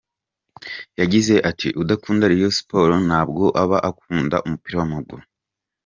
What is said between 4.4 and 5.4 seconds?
umupira w’amaguru.